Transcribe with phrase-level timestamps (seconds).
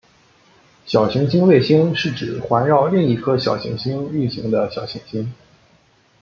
[0.87, 5.31] 小行星卫星是指环绕另一颗小行星运行的小行星。